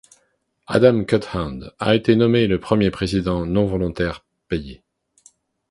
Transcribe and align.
Adam 0.65 1.03
Cuthand 1.05 1.73
a 1.77 1.93
été 1.93 2.15
nommé 2.15 2.47
le 2.47 2.59
premier 2.59 2.89
président 2.89 3.45
non-volontaires 3.45 4.25
payés. 4.47 4.81